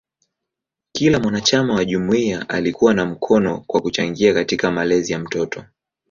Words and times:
Kila 0.91 1.19
mwanachama 1.19 1.73
wa 1.75 1.85
jumuiya 1.85 2.49
alikuwa 2.49 2.93
na 2.93 3.05
mkono 3.05 3.63
kwa 3.67 3.81
kuchangia 3.81 4.33
katika 4.33 4.71
malezi 4.71 5.13
ya 5.13 5.19
mtoto. 5.19 5.63